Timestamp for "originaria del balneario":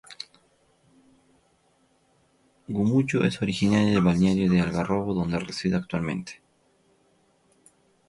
3.43-4.49